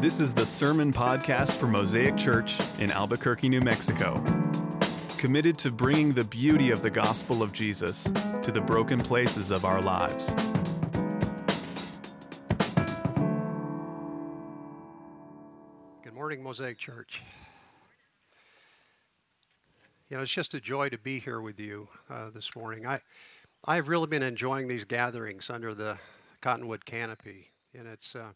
[0.00, 4.22] This is the Sermon Podcast for Mosaic Church in Albuquerque, New Mexico.
[5.16, 9.64] Committed to bringing the beauty of the gospel of Jesus to the broken places of
[9.64, 10.36] our lives.
[16.04, 17.24] Good morning, Mosaic Church.
[20.08, 22.86] You know, it's just a joy to be here with you uh, this morning.
[22.86, 23.00] I,
[23.64, 25.98] I've really been enjoying these gatherings under the
[26.40, 28.28] cottonwood canopy, and it's uh,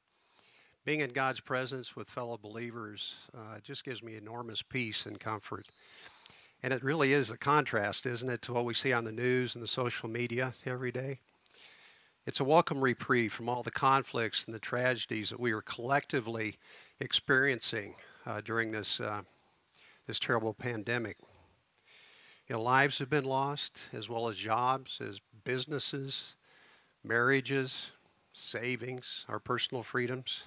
[0.84, 3.14] being in God's presence with fellow believers.
[3.36, 5.68] Uh, just gives me enormous peace and comfort.
[6.62, 9.55] And it really is a contrast, isn't it, to what we see on the news
[9.55, 11.20] and the social media every day?
[12.24, 16.56] It's a welcome reprieve from all the conflicts and the tragedies that we are collectively
[17.00, 19.22] experiencing uh, during this, uh,
[20.06, 21.16] this terrible pandemic.
[22.48, 26.34] You know, lives have been lost, as well as jobs, as businesses,
[27.02, 27.91] marriages,
[28.33, 30.44] savings, our personal freedoms.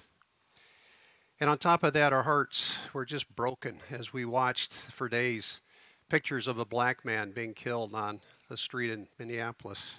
[1.38, 5.60] And on top of that, our hearts were just broken as we watched for days
[6.08, 9.96] pictures of a black man being killed on a street in Minneapolis.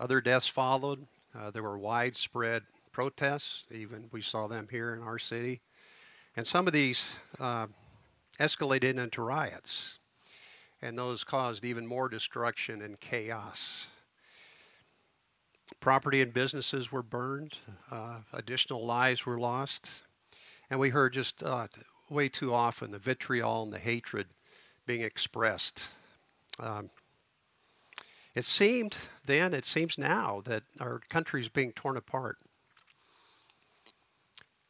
[0.00, 1.06] Other deaths followed.
[1.38, 5.60] Uh, there were widespread protests, even we saw them here in our city.
[6.36, 7.66] And some of these uh,
[8.40, 9.98] escalated into riots,
[10.82, 13.86] and those caused even more destruction and chaos.
[15.80, 17.58] Property and businesses were burned,
[17.90, 20.02] uh, additional lives were lost,
[20.70, 21.68] and we heard just uh,
[22.10, 24.28] way too often the vitriol and the hatred
[24.86, 25.86] being expressed.
[26.58, 26.90] Um,
[28.34, 32.38] it seemed then, it seems now, that our country is being torn apart.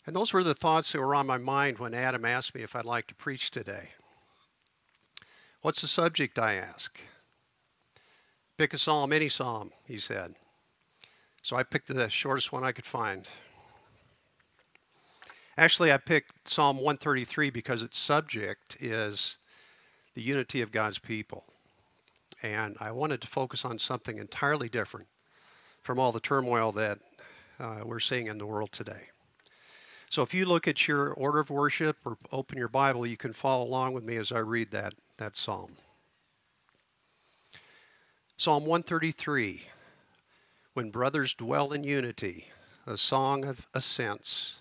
[0.06, 2.76] And those were the thoughts that were on my mind when Adam asked me if
[2.76, 3.88] I'd like to preach today.
[5.62, 7.00] What's the subject, I ask.
[8.58, 10.34] Pick a psalm, any psalm, he said.
[11.42, 13.26] So I picked the shortest one I could find.
[15.56, 19.38] Actually, I picked Psalm 133 because its subject is
[20.14, 21.44] the unity of God's people.
[22.42, 25.06] And I wanted to focus on something entirely different
[25.80, 26.98] from all the turmoil that
[27.60, 29.08] uh, we're seeing in the world today.
[30.10, 33.32] So if you look at your order of worship or open your Bible, you can
[33.32, 35.76] follow along with me as I read that, that psalm.
[38.36, 39.68] Psalm 133
[40.74, 42.48] When brothers dwell in unity,
[42.86, 44.60] a song of ascents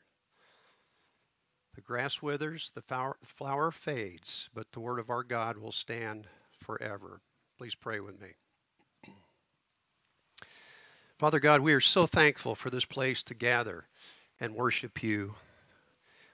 [1.81, 7.21] The grass withers, the flower fades, but the word of our God will stand forever.
[7.57, 8.35] Please pray with me.
[11.17, 13.87] Father God, we are so thankful for this place to gather
[14.39, 15.33] and worship you.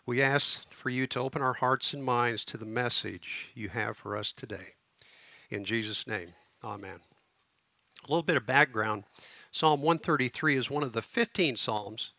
[0.05, 3.95] We ask for you to open our hearts and minds to the message you have
[3.95, 4.73] for us today.
[5.49, 6.99] In Jesus' name, amen.
[8.03, 9.05] A little bit of background
[9.51, 12.11] Psalm 133 is one of the 15 Psalms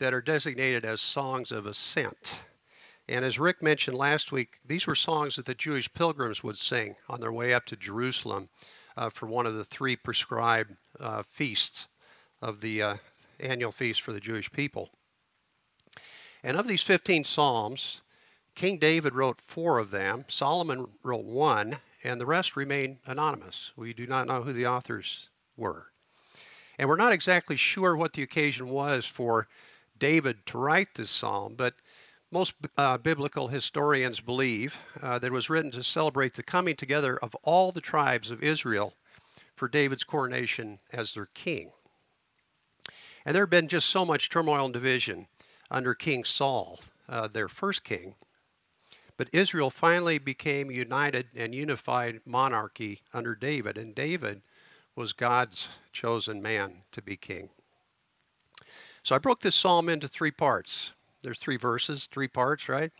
[0.00, 2.46] that are designated as songs of ascent.
[3.12, 6.96] And as Rick mentioned last week, these were songs that the Jewish pilgrims would sing
[7.10, 8.48] on their way up to Jerusalem
[8.96, 11.88] uh, for one of the three prescribed uh, feasts
[12.40, 12.94] of the uh,
[13.38, 14.88] annual feast for the Jewish people.
[16.42, 18.00] And of these 15 Psalms,
[18.54, 23.72] King David wrote four of them, Solomon wrote one, and the rest remain anonymous.
[23.76, 25.88] We do not know who the authors were.
[26.78, 29.48] And we're not exactly sure what the occasion was for
[29.98, 31.74] David to write this psalm, but
[32.32, 37.18] most uh, biblical historians believe uh, that it was written to celebrate the coming together
[37.18, 38.94] of all the tribes of Israel
[39.54, 41.72] for David's coronation as their king.
[43.26, 45.26] And there had been just so much turmoil and division
[45.70, 48.14] under King Saul, uh, their first king.
[49.18, 54.40] But Israel finally became united and unified monarchy under David, and David
[54.96, 57.50] was God's chosen man to be king.
[59.02, 60.92] So I broke this psalm into three parts.
[61.22, 62.90] There's three verses, three parts, right?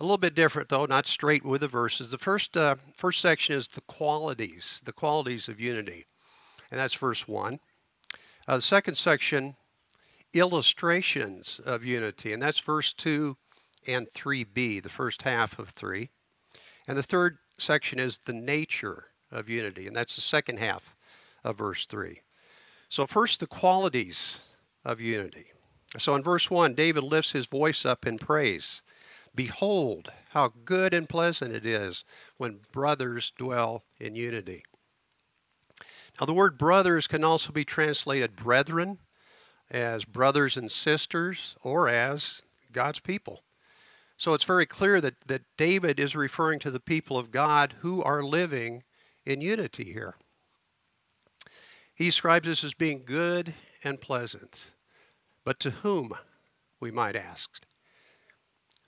[0.00, 2.10] A little bit different though, not straight with the verses.
[2.10, 6.06] The first uh, first section is the qualities, the qualities of unity,
[6.70, 7.58] and that's verse one.
[8.46, 9.56] Uh, the second section
[10.32, 13.36] illustrations of unity, and that's verse 2
[13.86, 16.10] and 3b, the first half of 3.
[16.86, 20.94] And the third section is the nature of unity, and that's the second half
[21.44, 22.20] of verse 3.
[22.88, 24.40] So, first, the qualities
[24.84, 25.46] of unity.
[25.96, 28.82] So, in verse 1, David lifts his voice up in praise.
[29.34, 32.04] Behold, how good and pleasant it is
[32.36, 34.64] when brothers dwell in unity.
[36.20, 38.98] Now, the word brothers can also be translated brethren,
[39.70, 42.42] as brothers and sisters, or as
[42.72, 43.42] God's people.
[44.16, 48.02] So it's very clear that, that David is referring to the people of God who
[48.02, 48.82] are living
[49.24, 50.16] in unity here.
[51.94, 53.54] He describes this as being good
[53.84, 54.70] and pleasant.
[55.48, 56.12] But to whom,
[56.78, 57.62] we might ask?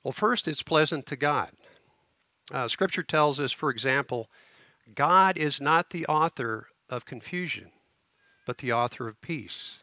[0.05, 1.53] Well, first, it's pleasant to God.
[2.53, 4.29] Uh, scripture tells us, for example,
[4.95, 7.71] God is not the author of confusion,
[8.45, 9.79] but the author of peace.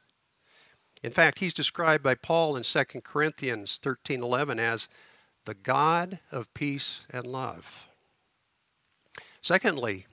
[1.01, 4.87] In fact, he's described by Paul in 2 Corinthians 13:11 as
[5.45, 7.87] the God of peace and love.
[9.41, 10.05] Secondly,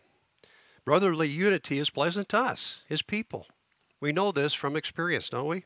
[0.86, 3.48] brotherly unity is pleasant to us, his people.
[4.00, 5.64] We know this from experience, don't we?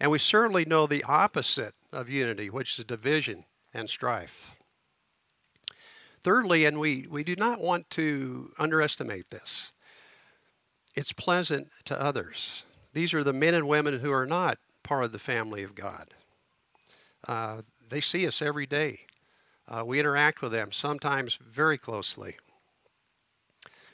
[0.00, 3.44] And we certainly know the opposite of unity, which is division
[3.74, 4.52] and strife.
[6.22, 9.72] Thirdly, and we, we do not want to underestimate this,
[10.94, 12.64] it's pleasant to others.
[12.92, 16.08] These are the men and women who are not part of the family of God.
[17.28, 19.00] Uh, they see us every day.
[19.68, 22.36] Uh, we interact with them, sometimes very closely.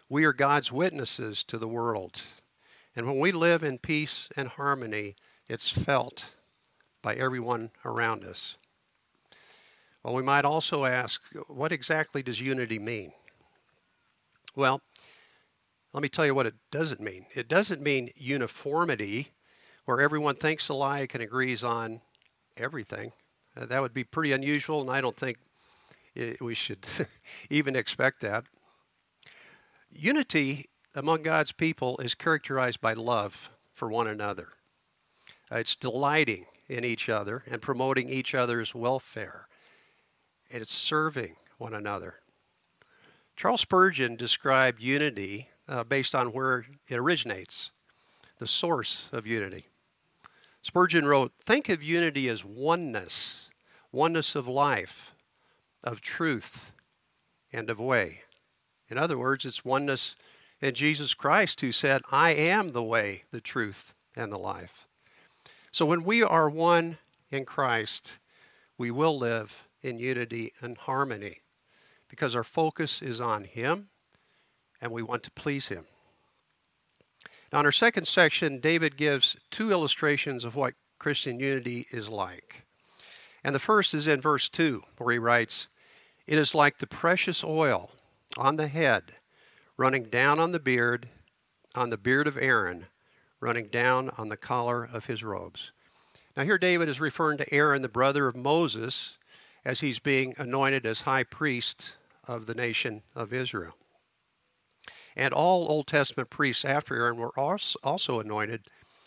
[0.08, 2.22] We are God's witnesses to the world.
[2.94, 5.16] And when we live in peace and harmony,
[5.48, 6.34] it's felt
[7.02, 8.56] by everyone around us.
[10.02, 13.12] Well, we might also ask, what exactly does unity mean?
[14.54, 14.80] Well,
[15.92, 17.26] let me tell you what it doesn't mean.
[17.34, 19.28] It doesn't mean uniformity,
[19.84, 22.00] where everyone thinks alike and agrees on
[22.56, 23.12] everything.
[23.56, 25.38] Uh, that would be pretty unusual, and I don't think
[26.40, 26.86] we should
[27.50, 28.44] even expect that.
[29.90, 34.48] Unity among God's people is characterized by love for one another.
[35.50, 39.46] Uh, it's delighting in each other and promoting each other's welfare
[40.50, 42.16] and it's serving one another.
[43.36, 47.70] Charles Spurgeon described unity uh, based on where it originates,
[48.38, 49.66] the source of unity.
[50.62, 53.50] Spurgeon wrote, Think of unity as oneness,
[53.92, 55.14] oneness of life,
[55.84, 56.72] of truth,
[57.52, 58.22] and of way.
[58.88, 60.14] In other words, it's oneness
[60.60, 64.85] in Jesus Christ who said, I am the way, the truth, and the life.
[65.76, 66.96] So when we are one
[67.30, 68.18] in Christ,
[68.78, 71.42] we will live in unity and harmony
[72.08, 73.90] because our focus is on Him
[74.80, 75.84] and we want to please Him.
[77.52, 82.64] Now, in our second section, David gives two illustrations of what Christian unity is like.
[83.44, 85.68] And the first is in verse 2, where he writes,
[86.26, 87.90] It is like the precious oil
[88.38, 89.16] on the head,
[89.76, 91.10] running down on the beard,
[91.76, 92.86] on the beard of Aaron,
[93.46, 95.70] running down on the collar of his robes.
[96.36, 99.18] Now, here David is referring to Aaron, the brother of Moses,
[99.64, 101.96] as he's being anointed as high priest
[102.26, 103.76] of the nation of Israel.
[105.14, 108.62] And all Old Testament priests after Aaron were also anointed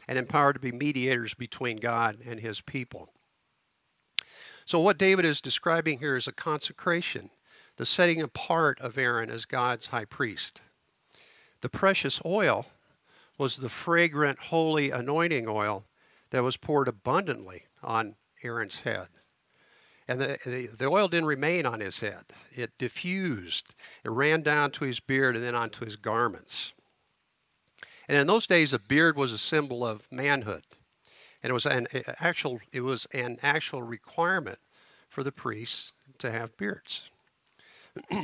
[0.07, 3.09] and empowered to be mediators between God and his people.
[4.65, 7.29] So, what David is describing here is a consecration,
[7.75, 10.61] the setting apart of Aaron as God's high priest.
[11.59, 12.67] The precious oil
[13.39, 15.85] was the fragrant, holy anointing oil
[16.29, 19.07] that was poured abundantly on Aaron's head.
[20.07, 23.75] And the, the, the, oil didn't remain on his head, it diffused.
[24.03, 26.73] It ran down to his beard and then onto his garments.
[28.07, 30.63] And in those days, a beard was a symbol of manhood.
[31.41, 31.87] And it was an
[32.19, 34.59] actual, it was an actual requirement
[35.07, 37.03] for the priests to have beards.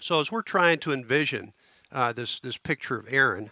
[0.00, 1.52] so as we're trying to envision
[1.92, 3.50] uh, this, this picture of Aaron,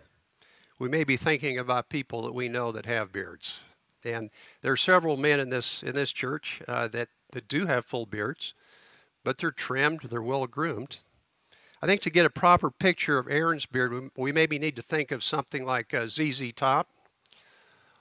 [0.83, 3.61] we may be thinking about people that we know that have beards.
[4.05, 4.31] And
[4.63, 8.05] there are several men in this in this church uh, that that do have full
[8.05, 8.53] beards,
[9.23, 10.97] but they're trimmed, they're well groomed.
[11.81, 14.83] I think to get a proper picture of Aaron's beard, we, we maybe need to
[14.83, 16.89] think of something like uh, ZZ Top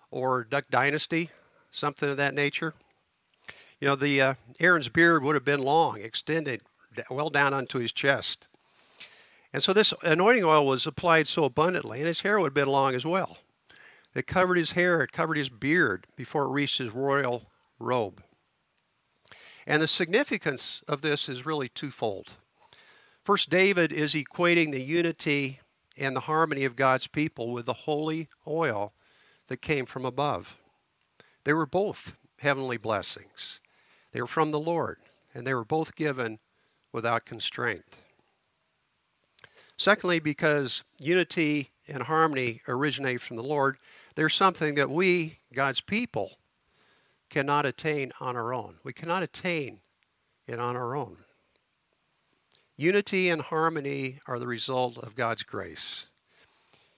[0.10, 1.30] or Duck Dynasty,
[1.70, 2.74] something of that nature.
[3.80, 6.64] You know, the uh, Aaron's beard would have been long, extended
[7.12, 8.48] well down onto his chest.
[9.54, 12.68] And so this anointing oil was applied so abundantly, and his hair would have been
[12.68, 13.38] long as well.
[14.14, 18.24] It covered his hair, it covered his beard before it reached his royal robe.
[19.66, 22.34] And the significance of this is really twofold.
[23.24, 25.60] First, David is equating the unity
[25.98, 28.94] and the harmony of God's people with the holy oil
[29.48, 30.58] that came from above.
[31.44, 33.60] They were both heavenly blessings.
[34.12, 34.98] They were from the Lord,
[35.34, 36.40] and they were both given
[36.92, 37.98] without constraint.
[39.82, 43.78] Secondly, because unity and harmony originate from the Lord,
[44.14, 46.34] there's something that we, God's people,
[47.32, 48.76] cannot attain on our own.
[48.84, 49.80] We cannot attain
[50.46, 51.18] it on our own.
[52.78, 56.06] Unity and harmony are the result of God's grace.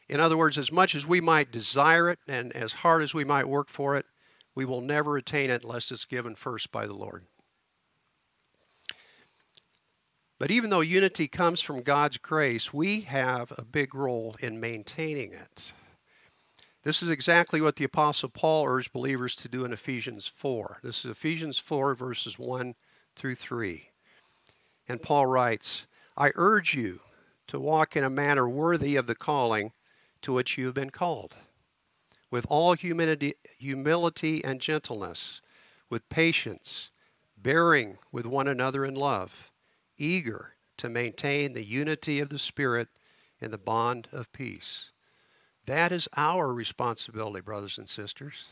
[0.10, 3.24] In other words, as much as we might desire it and as hard as we
[3.24, 4.06] might work for it,
[4.56, 7.28] we will never attain it unless it's given first by the Lord.
[10.44, 15.32] But even though unity comes from God's grace, we have a big role in maintaining
[15.32, 15.72] it.
[16.84, 20.80] This is exactly what the Apostle Paul urged believers to do in Ephesians 4.
[20.84, 22.76] This is Ephesians 4, verses 1
[23.16, 23.92] through 3.
[24.90, 27.00] And Paul writes, I urge you
[27.48, 29.72] to walk in a manner worthy of the calling
[30.24, 31.38] to which you have been called,
[32.30, 35.40] with all humility, humility and gentleness,
[35.90, 36.90] with patience,
[37.38, 39.53] bearing with one another in love,
[40.04, 42.90] eager to maintain the unity of the Spirit
[43.40, 44.92] in the bond of peace.
[45.66, 48.50] That is our responsibility, brothers and sisters.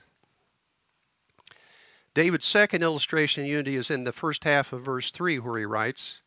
[2.14, 5.66] David's second illustration of unity is in the first half of verse 3, where he
[5.66, 6.22] writes,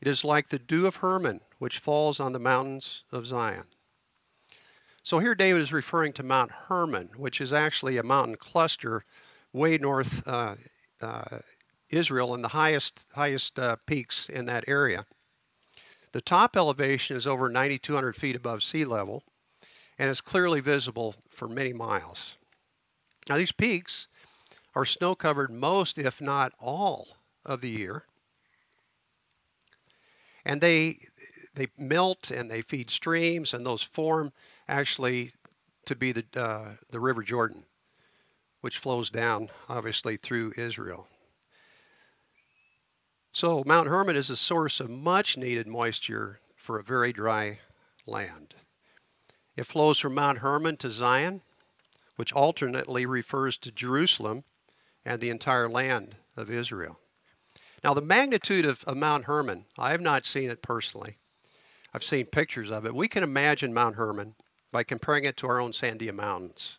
[0.00, 3.64] It is like the dew of Hermon, which falls on the mountains of Zion.
[5.02, 9.04] So here David is referring to Mount Hermon, which is actually a mountain cluster
[9.52, 10.56] way north uh,
[11.00, 11.38] uh,
[11.90, 15.06] Israel and the highest, highest uh, peaks in that area.
[16.12, 19.22] The top elevation is over 9,200 feet above sea level
[19.98, 22.36] and is clearly visible for many miles.
[23.28, 24.08] Now, these peaks
[24.74, 27.08] are snow covered most, if not all,
[27.44, 28.04] of the year.
[30.44, 31.00] And they,
[31.54, 34.32] they melt and they feed streams, and those form
[34.68, 35.32] actually
[35.86, 37.64] to be the, uh, the River Jordan,
[38.60, 41.08] which flows down, obviously, through Israel.
[43.36, 47.58] So, Mount Hermon is a source of much needed moisture for a very dry
[48.06, 48.54] land.
[49.58, 51.42] It flows from Mount Hermon to Zion,
[52.16, 54.44] which alternately refers to Jerusalem
[55.04, 56.98] and the entire land of Israel.
[57.84, 61.18] Now, the magnitude of, of Mount Hermon, I have not seen it personally.
[61.92, 62.94] I've seen pictures of it.
[62.94, 64.34] We can imagine Mount Hermon
[64.72, 66.78] by comparing it to our own Sandia Mountains.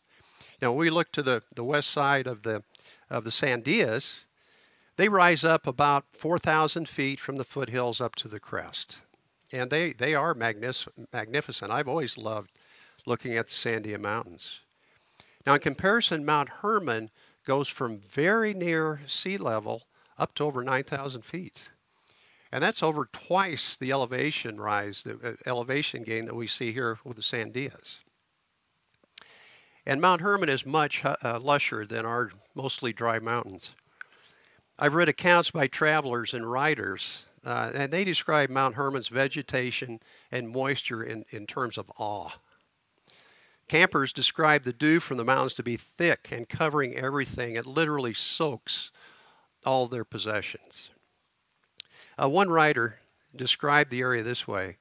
[0.59, 2.63] Now, when we look to the, the west side of the,
[3.11, 4.23] of the Sandias,
[4.98, 9.01] they rise up about 4,000 feet from the foothills up to the crest.
[9.54, 11.72] And they, they are magnific- magnificent.
[11.72, 12.51] I've always loved
[13.06, 14.62] looking at the Sandia Mountains.
[15.46, 17.10] Now, in comparison, Mount Hermon
[17.46, 19.84] goes from very near sea level
[20.18, 21.72] up to over 9,000 feet.
[22.51, 26.98] And that's over twice the elevation rise, the uh, elevation gain that we see here
[27.04, 28.00] with the Sandias.
[29.86, 33.72] And Mount Hermon is much uh, lusher than our mostly dry mountains.
[34.79, 40.00] I've read accounts by travelers and writers, uh, and they describe Mount Hermon's vegetation
[40.31, 42.34] and moisture in, in terms of awe.
[43.67, 47.55] Campers describe the dew from the mountains to be thick and covering everything.
[47.55, 48.91] It literally soaks
[49.65, 50.91] all their possessions.
[52.22, 53.00] Uh, one writer
[53.36, 54.77] described the area this way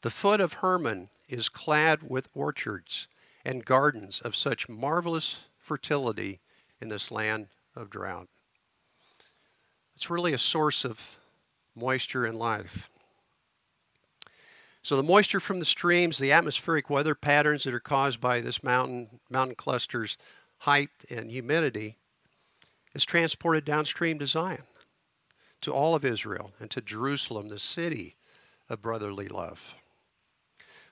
[0.00, 3.06] The foot of Hermon is clad with orchards
[3.44, 6.40] and gardens of such marvelous fertility
[6.80, 8.28] in this land of drought.
[9.94, 11.16] It's really a source of
[11.74, 12.90] moisture and life.
[14.82, 18.62] So the moisture from the streams, the atmospheric weather patterns that are caused by this
[18.62, 20.18] mountain mountain cluster's
[20.58, 21.96] height and humidity
[22.94, 24.64] is transported downstream to Zion
[25.62, 28.16] to all of Israel and to Jerusalem, the city
[28.68, 29.74] of brotherly love.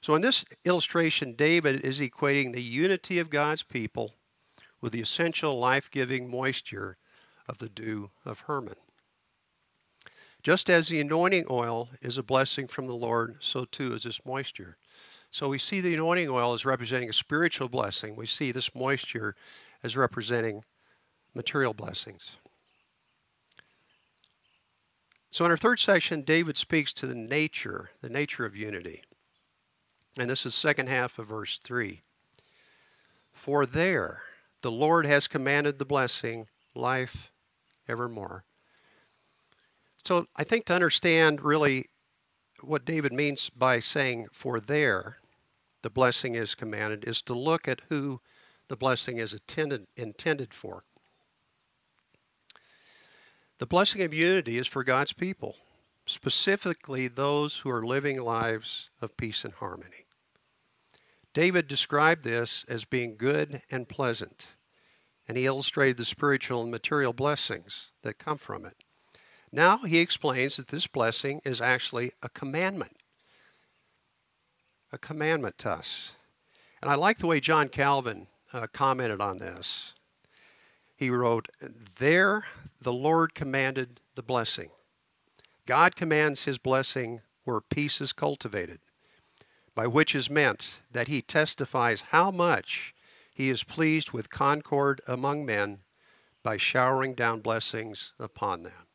[0.00, 4.14] So, in this illustration, David is equating the unity of God's people
[4.80, 6.96] with the essential life giving moisture
[7.46, 8.76] of the dew of Hermon.
[10.42, 14.24] Just as the anointing oil is a blessing from the Lord, so too is this
[14.26, 14.76] moisture.
[15.30, 18.16] So we see the anointing oil as representing a spiritual blessing.
[18.16, 19.36] We see this moisture
[19.82, 20.64] as representing
[21.34, 22.36] material blessings.
[25.30, 29.02] So, in our third section, David speaks to the nature, the nature of unity.
[30.18, 32.02] And this is second half of verse 3.
[33.32, 34.24] For there
[34.60, 37.32] the Lord has commanded the blessing, life
[37.88, 38.44] evermore.
[40.04, 41.86] So, I think to understand really
[42.60, 45.18] what David means by saying, for there
[45.82, 48.20] the blessing is commanded, is to look at who
[48.68, 50.84] the blessing is intended, intended for.
[53.58, 55.56] The blessing of unity is for God's people,
[56.06, 60.06] specifically those who are living lives of peace and harmony.
[61.32, 64.48] David described this as being good and pleasant,
[65.28, 68.82] and he illustrated the spiritual and material blessings that come from it.
[69.52, 72.96] Now he explains that this blessing is actually a commandment.
[74.90, 76.14] A commandment to us.
[76.80, 79.92] And I like the way John Calvin uh, commented on this.
[80.96, 82.44] He wrote, There
[82.80, 84.70] the Lord commanded the blessing.
[85.66, 88.80] God commands his blessing where peace is cultivated,
[89.74, 92.94] by which is meant that he testifies how much
[93.34, 95.78] he is pleased with concord among men
[96.42, 98.86] by showering down blessings upon them.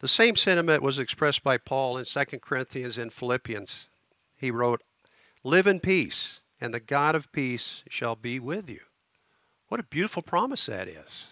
[0.00, 3.88] The same sentiment was expressed by Paul in 2 Corinthians and Philippians.
[4.34, 4.82] He wrote,
[5.44, 8.80] Live in peace, and the God of peace shall be with you.
[9.68, 11.28] What a beautiful promise that is.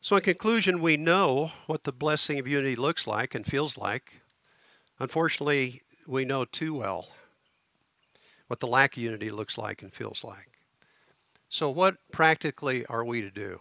[0.00, 4.22] So, in conclusion, we know what the blessing of unity looks like and feels like.
[5.00, 7.08] Unfortunately, we know too well
[8.46, 10.60] what the lack of unity looks like and feels like.
[11.48, 13.60] So, what practically are we to do?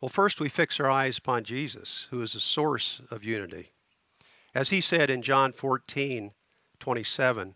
[0.00, 3.72] Well, first, we fix our eyes upon Jesus, who is the source of unity.
[4.54, 6.32] As he said in John 14
[6.78, 7.54] 27,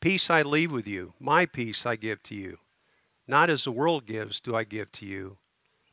[0.00, 2.58] Peace I leave with you, my peace I give to you.
[3.26, 5.38] Not as the world gives, do I give to you.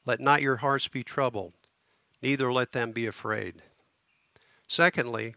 [0.06, 1.54] Let not your hearts be troubled,
[2.22, 3.64] neither let them be afraid.
[4.68, 5.36] Secondly,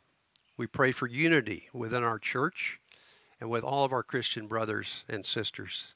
[0.59, 2.79] we pray for unity within our church
[3.41, 5.95] and with all of our Christian brothers and sisters.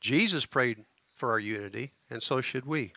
[0.00, 2.92] Jesus prayed for our unity, and so should we.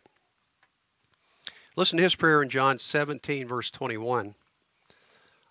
[1.77, 4.33] Listen to his prayer in John 17, verse 21.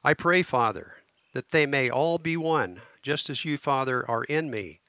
[0.02, 0.96] I pray, Father,
[1.34, 4.80] that they may all be one, just as you, Father, are in me,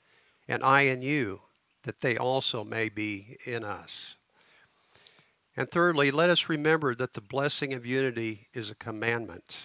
[0.48, 1.41] and I in you,
[1.84, 4.15] that they also may be in us.
[5.56, 9.58] And thirdly, let us remember that the blessing of unity is a commandment.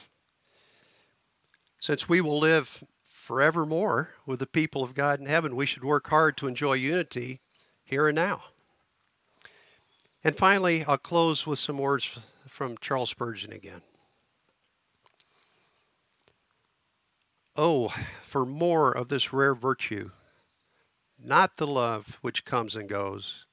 [1.81, 6.09] Since we will live forevermore with the people of God in heaven, we should work
[6.11, 7.41] hard to enjoy unity
[7.83, 8.43] here and now.
[10.25, 13.83] And finally, I'll close with some words from Charles Spurgeon again.
[17.57, 17.89] Oh,
[18.23, 20.11] for more of this rare virtue,
[21.19, 23.47] not the love which comes and goes,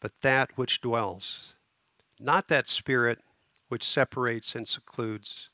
[0.00, 1.56] but that which dwells
[2.20, 3.20] not that spirit
[3.68, 5.50] which separates and secludes,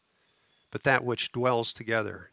[0.70, 2.30] but that which dwells together.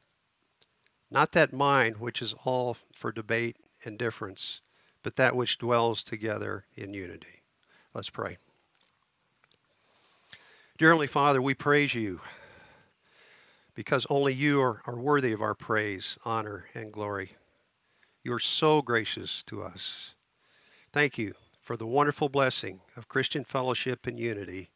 [1.09, 4.61] Not that mind which is all for debate and difference,
[5.03, 7.43] but that which dwells together in unity.
[7.97, 8.37] Let's pray.
[10.77, 12.21] Dear Heavenly Father, we praise you
[13.73, 17.31] because only you are, are worthy of our praise, honor, and glory.
[18.23, 20.13] You are so gracious to us.
[20.93, 24.69] Thank you for the wonderful blessing of Christian fellowship and unity.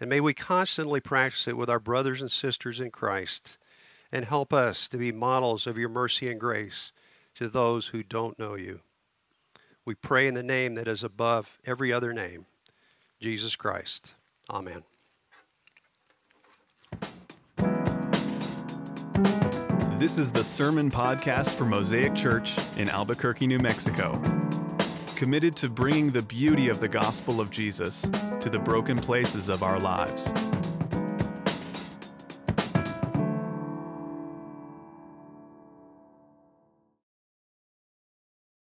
[0.00, 3.58] And may we constantly practice it with our brothers and sisters in Christ
[4.10, 6.90] and help us to be models of your mercy and grace
[7.34, 8.80] to those who don't know you.
[9.86, 12.44] We pray in the name that is above every other name,
[13.20, 14.12] Jesus Christ.
[14.50, 14.82] Amen.
[19.96, 24.20] This is the Sermon Podcast for Mosaic Church in Albuquerque, New Mexico
[25.16, 28.02] committed to bringing the beauty of the gospel of Jesus
[28.38, 30.30] to the broken places of our lives.